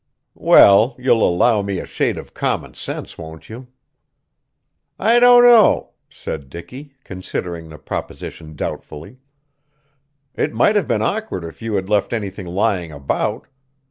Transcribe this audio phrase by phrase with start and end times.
[0.33, 3.67] "Well, you'll allow me a shade of common sense, won't you?"
[4.97, 9.19] "I don't know," said Dicky, considering the proposition doubtfully.
[10.33, 13.45] "It might have been awkward if you had left anything lying about.